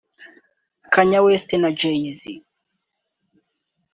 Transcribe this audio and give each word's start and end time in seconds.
Kanye 0.93 1.19
West 1.25 1.49
na 1.61 1.69
Jay-Z 1.79 2.21